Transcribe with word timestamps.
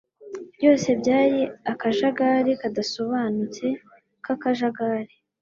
Byose 0.55 0.87
byari 1.01 1.39
akajagari 1.71 2.51
kadasobanutse 2.61 3.65
kakajagari 4.25 5.13